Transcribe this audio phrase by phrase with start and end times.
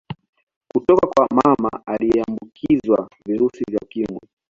[0.73, 4.19] Kutoka kwa mama aliyeambukizwa virusi vya Ukimwi